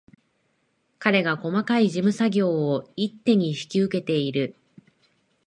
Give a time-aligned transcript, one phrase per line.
[0.97, 4.55] 彼が細かい事務作業を一手に引き受けている